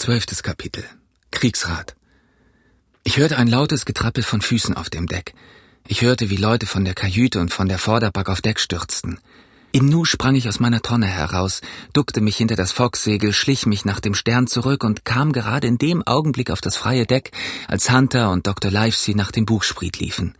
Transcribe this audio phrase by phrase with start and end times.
[0.00, 0.82] Zwölftes Kapitel.
[1.30, 1.94] Kriegsrat.
[3.04, 5.34] Ich hörte ein lautes Getrappel von Füßen auf dem Deck.
[5.86, 9.18] Ich hörte, wie Leute von der Kajüte und von der Vorderback auf Deck stürzten.
[9.72, 11.60] Im Nu sprang ich aus meiner Tonne heraus,
[11.92, 15.76] duckte mich hinter das Focksegel, schlich mich nach dem Stern zurück und kam gerade in
[15.76, 17.32] dem Augenblick auf das freie Deck,
[17.68, 18.70] als Hunter und Dr.
[18.70, 20.34] Livesey nach dem Buchspriet liefen.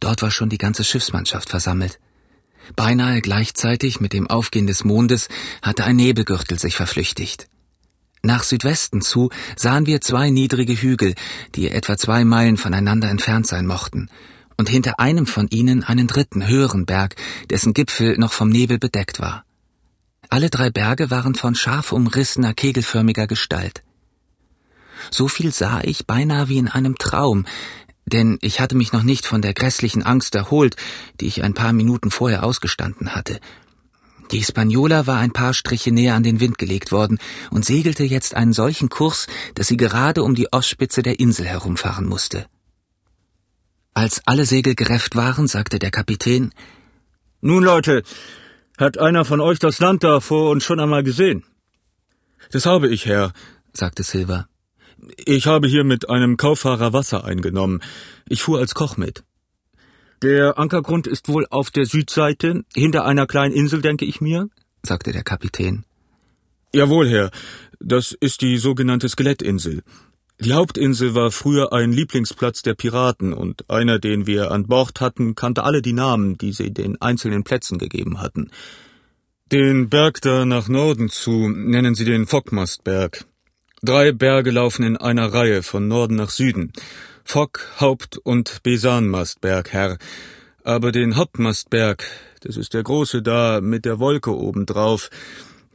[0.00, 1.98] Dort war schon die ganze Schiffsmannschaft versammelt.
[2.76, 5.30] Beinahe gleichzeitig mit dem Aufgehen des Mondes
[5.62, 7.48] hatte ein Nebelgürtel sich verflüchtigt.
[8.22, 11.14] Nach Südwesten zu sahen wir zwei niedrige Hügel,
[11.54, 14.08] die etwa zwei Meilen voneinander entfernt sein mochten,
[14.58, 17.16] und hinter einem von ihnen einen dritten, höheren Berg,
[17.48, 19.44] dessen Gipfel noch vom Nebel bedeckt war.
[20.28, 23.82] Alle drei Berge waren von scharf umrissener, kegelförmiger Gestalt.
[25.10, 27.46] So viel sah ich beinahe wie in einem Traum,
[28.04, 30.76] denn ich hatte mich noch nicht von der grässlichen Angst erholt,
[31.20, 33.40] die ich ein paar Minuten vorher ausgestanden hatte,
[34.30, 37.18] die Hispaniola war ein paar Striche näher an den Wind gelegt worden
[37.50, 42.06] und segelte jetzt einen solchen Kurs, dass sie gerade um die Ostspitze der Insel herumfahren
[42.06, 42.46] musste.
[43.92, 46.52] Als alle Segel gerefft waren, sagte der Kapitän
[47.40, 48.02] Nun, Leute,
[48.78, 51.44] hat einer von euch das Land da vor uns schon einmal gesehen?
[52.52, 53.32] Das habe ich, Herr,
[53.72, 54.46] sagte Silver.
[55.24, 57.80] Ich habe hier mit einem Kauffahrer Wasser eingenommen.
[58.28, 59.24] Ich fuhr als Koch mit.
[60.22, 64.48] Der Ankergrund ist wohl auf der Südseite, hinter einer kleinen Insel, denke ich mir,
[64.82, 65.84] sagte der Kapitän.
[66.72, 67.30] Jawohl, Herr.
[67.78, 69.82] Das ist die sogenannte Skelettinsel.
[70.38, 75.34] Die Hauptinsel war früher ein Lieblingsplatz der Piraten und einer, den wir an Bord hatten,
[75.34, 78.50] kannte alle die Namen, die sie den einzelnen Plätzen gegeben hatten.
[79.52, 83.24] Den Berg da nach Norden zu nennen sie den Fockmastberg.
[83.82, 86.72] Drei Berge laufen in einer Reihe von Norden nach Süden.
[87.24, 89.98] Fock, Haupt- und Besanmastberg, Herr.
[90.64, 92.04] Aber den Hauptmastberg,
[92.40, 95.10] das ist der große da mit der Wolke obendrauf,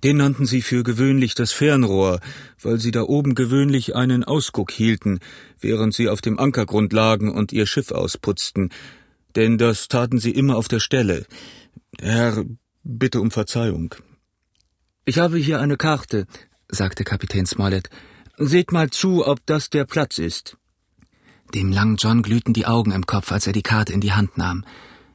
[0.04, 2.20] den nannten sie für gewöhnlich das Fernrohr,
[2.62, 5.20] weil sie da oben gewöhnlich einen Ausguck hielten,
[5.60, 8.70] während sie auf dem Ankergrund lagen und ihr Schiff ausputzten.
[9.36, 11.26] Denn das taten sie immer auf der Stelle.
[12.00, 12.46] Herr,
[12.84, 13.96] bitte um Verzeihung.
[15.06, 16.28] Ich habe hier eine Karte,
[16.70, 17.90] sagte Kapitän Smollett.
[18.38, 20.58] Seht mal zu, ob das der Platz ist.
[21.56, 24.38] Dem langen John glühten die Augen im Kopf, als er die Karte in die Hand
[24.38, 24.66] nahm.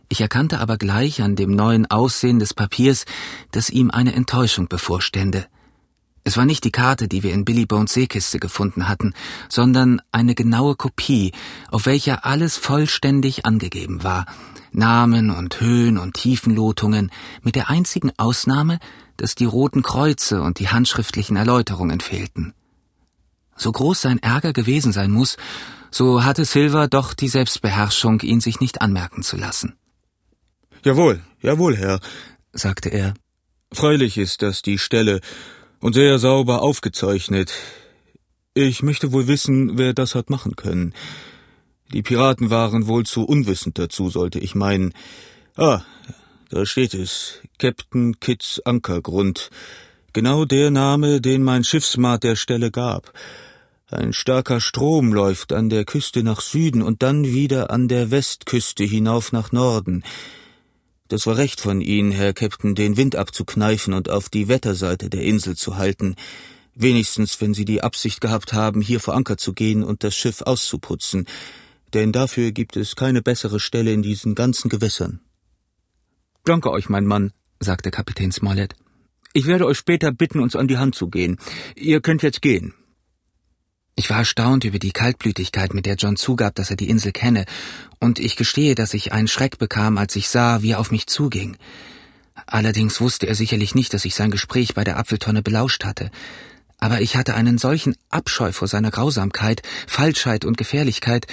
[0.09, 3.05] Ich erkannte aber gleich an dem neuen Aussehen des Papiers,
[3.51, 5.47] dass ihm eine Enttäuschung bevorstände.
[6.25, 9.13] Es war nicht die Karte, die wir in Billy Bones Seekiste gefunden hatten,
[9.51, 11.33] sondern eine genaue Kopie,
[11.71, 14.25] auf welcher alles vollständig angegeben war.
[14.73, 17.11] Namen und Höhen und Tiefenlotungen,
[17.43, 18.79] mit der einzigen Ausnahme,
[19.19, 22.55] dass die roten Kreuze und die handschriftlichen Erläuterungen fehlten.
[23.61, 25.37] So groß sein Ärger gewesen sein muss,
[25.91, 29.77] so hatte Silver doch die Selbstbeherrschung, ihn sich nicht anmerken zu lassen.
[30.83, 32.01] Jawohl, jawohl, Herr,
[32.53, 33.13] sagte er.
[33.71, 35.21] Freilich ist das die Stelle
[35.79, 37.53] und sehr sauber aufgezeichnet.
[38.55, 40.95] Ich möchte wohl wissen, wer das hat machen können.
[41.93, 44.95] Die Piraten waren wohl zu unwissend dazu, sollte ich meinen.
[45.55, 45.83] Ah,
[46.49, 47.41] da steht es.
[47.59, 49.51] Captain Kitts Ankergrund.
[50.15, 53.13] Genau der Name, den mein Schiffsmat der Stelle gab.
[53.91, 58.85] Ein starker Strom läuft an der Küste nach Süden und dann wieder an der Westküste
[58.85, 60.05] hinauf nach Norden.
[61.09, 65.23] Das war recht von Ihnen, Herr Captain, den Wind abzukneifen und auf die Wetterseite der
[65.23, 66.15] Insel zu halten.
[66.77, 70.43] Wenigstens, wenn Sie die Absicht gehabt haben, hier vor Anker zu gehen und das Schiff
[70.43, 71.27] auszuputzen.
[71.93, 75.19] Denn dafür gibt es keine bessere Stelle in diesen ganzen Gewässern.
[76.45, 78.77] Danke euch, mein Mann, sagte Kapitän Smollett.
[79.33, 81.39] Ich werde euch später bitten, uns an die Hand zu gehen.
[81.75, 82.73] Ihr könnt jetzt gehen.
[84.01, 87.45] Ich war erstaunt über die Kaltblütigkeit, mit der John zugab, dass er die Insel kenne,
[87.99, 91.07] und ich gestehe, dass ich einen Schreck bekam, als ich sah, wie er auf mich
[91.07, 91.59] zuging.
[92.47, 96.11] Allerdings wusste er sicherlich nicht, dass ich sein Gespräch bei der Apfeltonne belauscht hatte.
[96.79, 101.27] Aber ich hatte einen solchen Abscheu vor seiner Grausamkeit, Falschheit und Gefährlichkeit,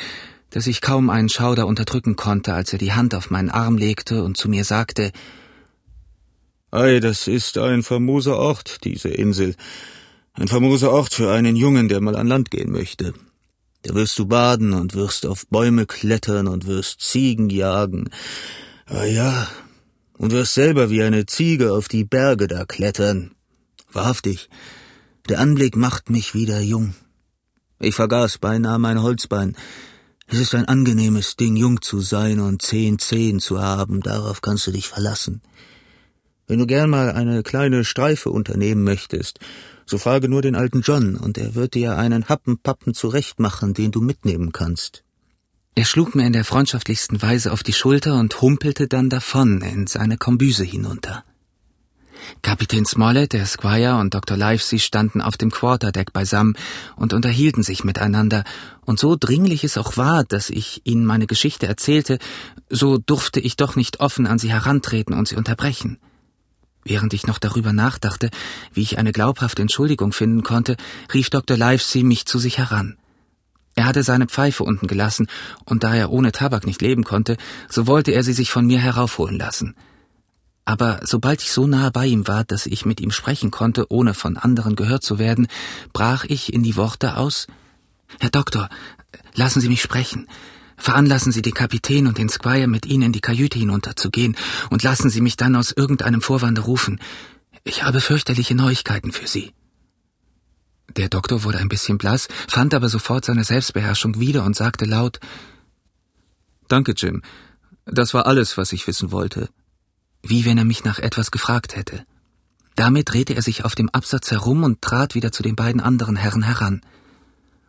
[0.49, 4.25] dass ich kaum einen Schauder unterdrücken konnte, als er die Hand auf meinen Arm legte
[4.25, 5.13] und zu mir sagte
[6.71, 9.55] Ei, das ist ein famoser Ort, diese Insel.
[10.39, 13.13] Ein famoser Ort für einen Jungen, der mal an Land gehen möchte.
[13.81, 18.11] Da wirst du baden und wirst auf Bäume klettern und wirst Ziegen jagen.
[18.85, 19.47] Ah ja,
[20.19, 23.31] und wirst selber wie eine Ziege auf die Berge da klettern.
[23.91, 24.49] Wahrhaftig,
[25.27, 26.93] der Anblick macht mich wieder jung.
[27.79, 29.55] Ich vergaß beinahe mein Holzbein.
[30.27, 34.67] Es ist ein angenehmes Ding, jung zu sein und zehn Zehen zu haben, darauf kannst
[34.67, 35.41] du dich verlassen.
[36.47, 39.39] Wenn du gern mal eine kleine Streife unternehmen möchtest
[39.89, 44.01] so frage nur den alten John, und er wird dir einen Happenpappen zurechtmachen, den du
[44.01, 45.03] mitnehmen kannst.
[45.75, 49.87] Er schlug mir in der freundschaftlichsten Weise auf die Schulter und humpelte dann davon in
[49.87, 51.23] seine Kombüse hinunter.
[52.41, 54.35] Kapitän Smollett, der Squire und Dr.
[54.35, 56.57] Livesey standen auf dem Quarterdeck beisammen
[56.97, 58.43] und unterhielten sich miteinander,
[58.85, 62.19] und so dringlich es auch war, dass ich ihnen meine Geschichte erzählte,
[62.69, 65.97] so durfte ich doch nicht offen an sie herantreten und sie unterbrechen.
[66.89, 68.29] Während ich noch darüber nachdachte,
[68.73, 70.77] wie ich eine glaubhafte Entschuldigung finden konnte,
[71.13, 71.57] rief Dr.
[71.57, 72.97] Livesey mich zu sich heran.
[73.75, 75.27] Er hatte seine Pfeife unten gelassen,
[75.65, 77.35] und da er ohne Tabak nicht leben konnte,
[77.69, 79.75] so wollte er sie sich von mir heraufholen lassen.
[80.63, 84.13] Aber sobald ich so nahe bei ihm war, dass ich mit ihm sprechen konnte, ohne
[84.13, 85.47] von anderen gehört zu werden,
[85.91, 87.47] brach ich in die Worte aus
[88.19, 88.69] Herr Doktor,
[89.35, 90.27] lassen Sie mich sprechen.
[90.77, 94.37] Veranlassen Sie den Kapitän und den Squire, mit Ihnen in die Kajüte hinunterzugehen,
[94.69, 96.99] und lassen Sie mich dann aus irgendeinem Vorwande rufen.
[97.63, 99.53] Ich habe fürchterliche Neuigkeiten für Sie.
[100.95, 105.19] Der Doktor wurde ein bisschen blass, fand aber sofort seine Selbstbeherrschung wieder und sagte laut
[106.67, 107.21] Danke, Jim.
[107.85, 109.49] Das war alles, was ich wissen wollte.
[110.21, 112.05] Wie wenn er mich nach etwas gefragt hätte.
[112.75, 116.15] Damit drehte er sich auf dem Absatz herum und trat wieder zu den beiden anderen
[116.15, 116.81] Herren heran.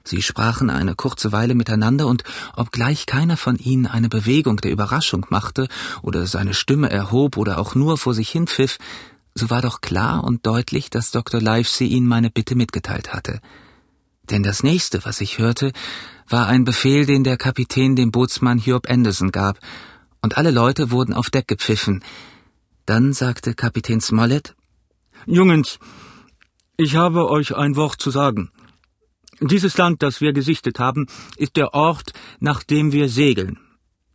[0.08, 2.24] Sie sprachen eine kurze Weile miteinander, und
[2.56, 5.68] obgleich keiner von ihnen eine Bewegung der Überraschung machte
[6.02, 8.78] oder seine Stimme erhob oder auch nur vor sich hin pfiff,
[9.34, 11.40] so war doch klar und deutlich, dass Dr.
[11.40, 13.40] Livesey ihnen meine Bitte mitgeteilt hatte.
[14.30, 15.72] Denn das nächste, was ich hörte,
[16.28, 19.58] war ein Befehl, den der Kapitän dem Bootsmann Hiob Anderson gab,
[20.20, 22.02] und alle Leute wurden auf Deck gepfiffen.
[22.86, 24.56] Dann sagte Kapitän Smollett
[25.26, 25.78] Jungens,
[26.76, 28.50] ich habe euch ein Wort zu sagen.
[29.40, 31.06] Dieses Land, das wir gesichtet haben,
[31.36, 33.58] ist der Ort, nach dem wir segeln.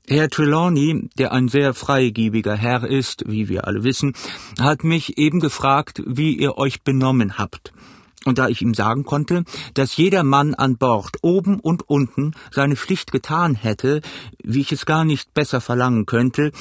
[0.06, 4.14] Herr Trelawney, der ein sehr freigebiger Herr ist, wie wir alle wissen,
[4.60, 7.72] hat mich eben gefragt, wie ihr euch benommen habt.
[8.26, 12.76] Und da ich ihm sagen konnte, dass jeder Mann an Bord oben und unten seine
[12.76, 14.02] Pflicht getan hätte,
[14.44, 16.52] wie ich es gar nicht besser verlangen könnte,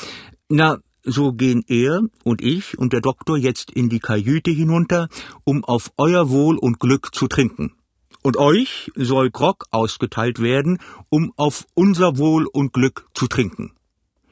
[0.49, 5.09] na, so gehen er und ich und der Doktor jetzt in die Kajüte hinunter,
[5.43, 7.73] um auf euer Wohl und Glück zu trinken
[8.23, 10.79] und euch soll Grog ausgeteilt werden,
[11.11, 13.73] um auf unser Wohl und Glück zu trinken.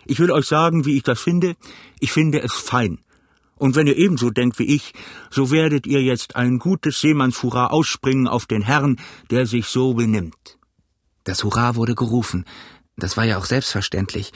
[0.06, 1.56] Ich will euch sagen, wie ich das finde.
[1.98, 3.00] Ich finde es fein.
[3.56, 4.94] Und wenn ihr ebenso denkt wie ich,
[5.30, 8.96] so werdet ihr jetzt ein gutes Seemannshurra ausspringen auf den Herrn,
[9.30, 10.58] der sich so benimmt.
[11.24, 12.46] Das Hurra wurde gerufen.
[12.96, 14.32] Das war ja auch selbstverständlich.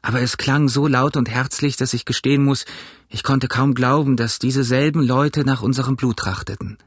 [0.00, 2.66] Aber es klang so laut und herzlich, dass ich gestehen muss,
[3.08, 6.78] ich konnte kaum glauben, dass diese selben Leute nach unserem Blut trachteten.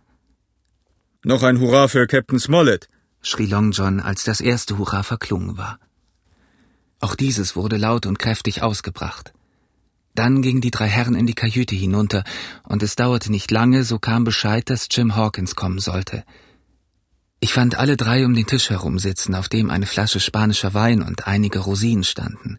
[1.23, 2.89] Noch ein Hurra für Captain Smollett,
[3.21, 5.77] schrie Long John, als das erste Hurra verklungen war.
[6.99, 9.31] Auch dieses wurde laut und kräftig ausgebracht.
[10.15, 12.23] Dann gingen die drei Herren in die Kajüte hinunter,
[12.63, 16.23] und es dauerte nicht lange, so kam Bescheid, dass Jim Hawkins kommen sollte.
[17.39, 21.03] Ich fand alle drei um den Tisch herum sitzen, auf dem eine Flasche spanischer Wein
[21.03, 22.57] und einige Rosinen standen.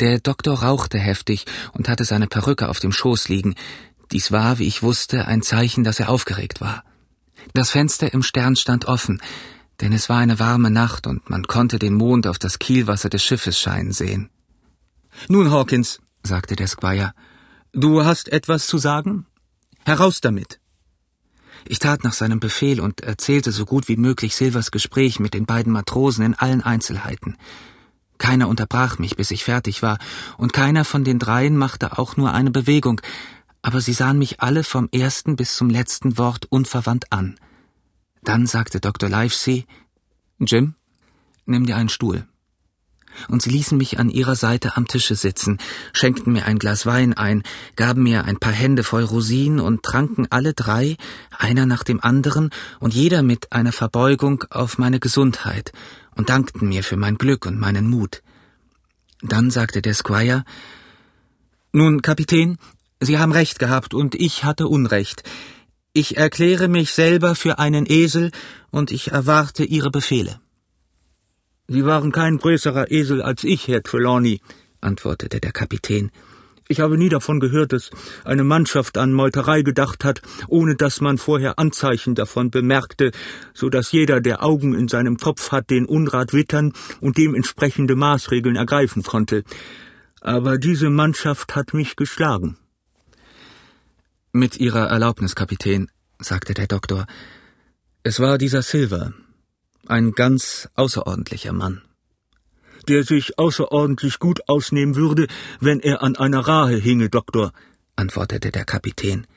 [0.00, 3.54] Der Doktor rauchte heftig und hatte seine Perücke auf dem Schoß liegen.
[4.10, 6.82] Dies war, wie ich wusste, ein Zeichen, dass er aufgeregt war.
[7.52, 9.20] Das Fenster im Stern stand offen,
[9.80, 13.22] denn es war eine warme Nacht und man konnte den Mond auf das Kielwasser des
[13.22, 14.30] Schiffes scheinen sehen.
[15.28, 17.12] Nun, Hawkins, sagte der Squire,
[17.72, 19.26] du hast etwas zu sagen?
[19.84, 20.60] Heraus damit.
[21.66, 25.46] Ich tat nach seinem Befehl und erzählte so gut wie möglich Silvers Gespräch mit den
[25.46, 27.36] beiden Matrosen in allen Einzelheiten.
[28.18, 29.98] Keiner unterbrach mich, bis ich fertig war,
[30.36, 33.00] und keiner von den dreien machte auch nur eine Bewegung,
[33.64, 37.36] aber sie sahen mich alle vom ersten bis zum letzten Wort unverwandt an.
[38.22, 39.08] Dann sagte Dr.
[39.08, 39.64] Livesey,
[40.38, 40.74] Jim,
[41.46, 42.26] nimm dir einen Stuhl.
[43.28, 45.56] Und sie ließen mich an ihrer Seite am Tische sitzen,
[45.94, 47.42] schenkten mir ein Glas Wein ein,
[47.74, 50.98] gaben mir ein paar Hände voll Rosinen und tranken alle drei,
[51.30, 52.50] einer nach dem anderen
[52.80, 55.72] und jeder mit einer Verbeugung auf meine Gesundheit
[56.14, 58.22] und dankten mir für mein Glück und meinen Mut.
[59.22, 60.44] Dann sagte der Squire,
[61.72, 62.58] Nun, Kapitän,
[63.04, 65.24] Sie haben recht gehabt und ich hatte Unrecht.
[65.92, 68.30] Ich erkläre mich selber für einen Esel
[68.70, 70.40] und ich erwarte Ihre Befehle.
[71.68, 74.40] Sie waren kein größerer Esel als ich, Herr Trelawney,
[74.80, 76.10] antwortete der Kapitän.
[76.66, 77.90] Ich habe nie davon gehört, dass
[78.24, 83.10] eine Mannschaft an Meuterei gedacht hat, ohne dass man vorher Anzeichen davon bemerkte,
[83.52, 88.56] so dass jeder, der Augen in seinem Kopf hat, den Unrat wittern und dementsprechende Maßregeln
[88.56, 89.44] ergreifen konnte.
[90.22, 92.56] Aber diese Mannschaft hat mich geschlagen.
[94.36, 97.06] Mit Ihrer Erlaubnis, Kapitän, sagte der Doktor.
[98.02, 99.12] Es war dieser Silver,
[99.86, 101.82] ein ganz außerordentlicher Mann.
[102.88, 105.28] Der sich außerordentlich gut ausnehmen würde,
[105.60, 107.52] wenn er an einer Rahe hinge, Doktor,
[107.94, 109.28] antwortete der Kapitän.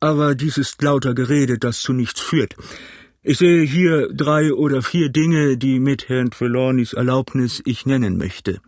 [0.00, 2.54] Aber dies ist lauter Gerede, das zu nichts führt.
[3.22, 8.60] Ich sehe hier drei oder vier Dinge, die mit Herrn Trelawneys Erlaubnis ich nennen möchte.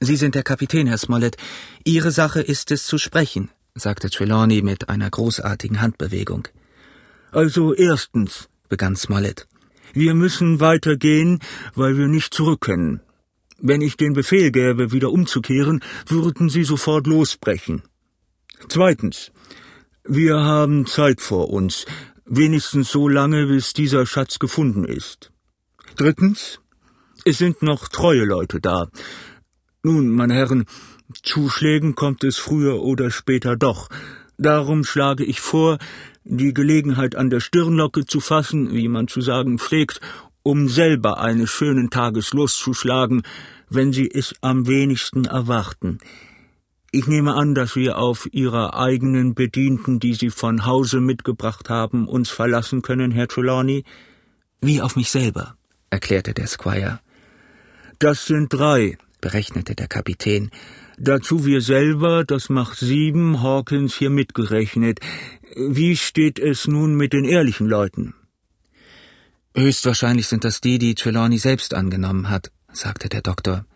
[0.00, 1.38] Sie sind der Kapitän, Herr Smollett.
[1.82, 6.48] Ihre Sache ist es zu sprechen, sagte Trelawney mit einer großartigen Handbewegung.
[7.30, 9.46] Also erstens, begann Smollett,
[9.94, 11.40] wir müssen weitergehen,
[11.74, 13.00] weil wir nicht zurück können.
[13.58, 17.82] Wenn ich den Befehl gäbe, wieder umzukehren, würden Sie sofort losbrechen.
[18.68, 19.32] Zweitens.
[20.04, 21.86] Wir haben Zeit vor uns,
[22.24, 25.30] wenigstens so lange, bis dieser Schatz gefunden ist.
[25.96, 26.58] Drittens.
[27.24, 28.88] Es sind noch treue Leute da.
[29.84, 30.64] Nun, meine Herren,
[31.22, 33.88] Zuschlägen kommt es früher oder später doch.
[34.38, 35.78] Darum schlage ich vor,
[36.24, 40.00] die Gelegenheit an der Stirnlocke zu fassen, wie man zu sagen pflegt,
[40.42, 43.22] um selber eines schönen Tages loszuschlagen,
[43.68, 45.98] wenn Sie es am wenigsten erwarten.
[46.90, 52.06] Ich nehme an, dass wir auf Ihre eigenen Bedienten, die Sie von Hause mitgebracht haben,
[52.06, 53.84] uns verlassen können, Herr Trelawney?
[54.60, 55.56] Wie auf mich selber,
[55.90, 57.00] erklärte der Squire.
[57.98, 60.50] Das sind drei, berechnete der Kapitän.
[60.98, 65.00] Dazu wir selber, das macht sieben, Hawkins hier mitgerechnet.
[65.56, 68.14] Wie steht es nun mit den ehrlichen Leuten?
[69.54, 73.66] Höchstwahrscheinlich sind das die, die Trelawney selbst angenommen hat, sagte der Doktor.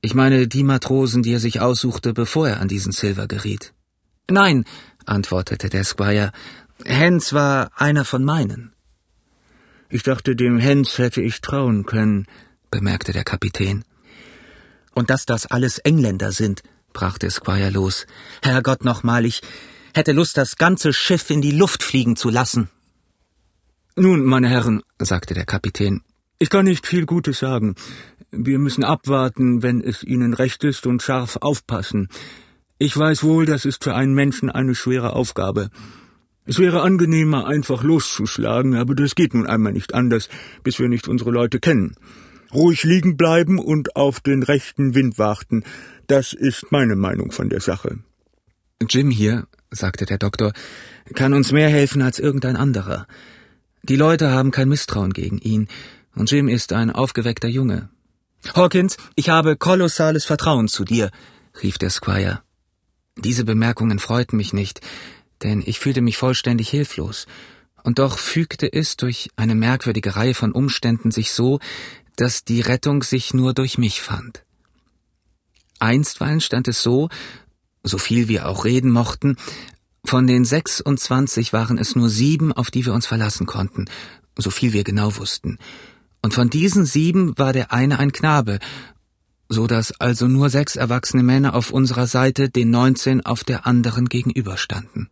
[0.00, 3.72] Ich meine die Matrosen, die er sich aussuchte, bevor er an diesen Silver geriet.
[4.30, 4.64] Nein,
[5.04, 6.32] antwortete der Squire,
[6.84, 8.72] Hens war einer von meinen.
[9.88, 12.26] Ich dachte, dem Hens hätte ich trauen können,
[12.70, 13.84] bemerkte der Kapitän.
[14.94, 18.06] Und dass das alles Engländer sind, brach der Squire los.
[18.42, 19.40] Herrgott nochmal, ich
[19.94, 22.68] hätte Lust, das ganze Schiff in die Luft fliegen zu lassen.
[23.96, 26.02] Nun, meine Herren, sagte der Kapitän,
[26.38, 27.74] ich kann nicht viel Gutes sagen.
[28.30, 32.08] Wir müssen abwarten, wenn es Ihnen recht ist, und scharf aufpassen.
[32.78, 35.70] Ich weiß wohl, das ist für einen Menschen eine schwere Aufgabe.
[36.44, 40.28] Es wäre angenehmer, einfach loszuschlagen, aber das geht nun einmal nicht anders,
[40.64, 41.94] bis wir nicht unsere Leute kennen.
[42.52, 45.64] Ruhig liegen bleiben und auf den rechten Wind warten,
[46.06, 47.98] das ist meine Meinung von der Sache.
[48.88, 50.52] Jim hier, sagte der Doktor,
[51.14, 53.06] kann uns mehr helfen als irgendein anderer.
[53.82, 55.68] Die Leute haben kein Misstrauen gegen ihn,
[56.14, 57.88] und Jim ist ein aufgeweckter Junge.
[58.54, 61.10] Hawkins, ich habe kolossales Vertrauen zu dir,
[61.62, 62.42] rief der Squire.
[63.16, 64.80] Diese Bemerkungen freuten mich nicht,
[65.42, 67.26] denn ich fühlte mich vollständig hilflos,
[67.84, 71.58] und doch fügte es durch eine merkwürdige Reihe von Umständen sich so,
[72.16, 74.44] dass die Rettung sich nur durch mich fand.
[75.78, 77.08] Einstweilen stand es so,
[77.82, 79.36] so viel wir auch reden mochten,
[80.04, 83.86] von den 26 waren es nur sieben, auf die wir uns verlassen konnten,
[84.36, 85.58] so viel wir genau wussten.
[86.22, 88.58] Und von diesen sieben war der eine ein Knabe,
[89.48, 94.08] so dass also nur sechs erwachsene Männer auf unserer Seite den neunzehn auf der anderen
[94.08, 95.08] gegenüberstanden.